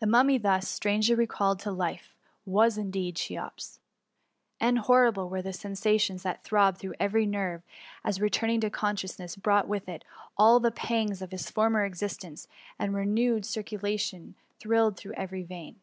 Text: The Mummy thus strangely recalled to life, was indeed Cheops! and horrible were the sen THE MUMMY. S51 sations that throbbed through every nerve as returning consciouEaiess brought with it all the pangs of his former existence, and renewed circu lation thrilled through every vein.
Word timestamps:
The 0.00 0.06
Mummy 0.06 0.38
thus 0.38 0.66
strangely 0.66 1.14
recalled 1.14 1.58
to 1.58 1.70
life, 1.70 2.14
was 2.46 2.78
indeed 2.78 3.16
Cheops! 3.16 3.80
and 4.58 4.78
horrible 4.78 5.28
were 5.28 5.42
the 5.42 5.52
sen 5.52 5.72
THE 5.72 5.78
MUMMY. 5.84 5.98
S51 5.98 6.14
sations 6.16 6.22
that 6.22 6.42
throbbed 6.42 6.78
through 6.78 6.94
every 6.98 7.26
nerve 7.26 7.62
as 8.02 8.18
returning 8.18 8.60
consciouEaiess 8.62 9.42
brought 9.42 9.68
with 9.68 9.90
it 9.90 10.06
all 10.38 10.58
the 10.58 10.70
pangs 10.70 11.20
of 11.20 11.32
his 11.32 11.50
former 11.50 11.84
existence, 11.84 12.48
and 12.78 12.94
renewed 12.94 13.42
circu 13.44 13.78
lation 13.78 14.36
thrilled 14.58 14.96
through 14.96 15.12
every 15.18 15.42
vein. 15.42 15.80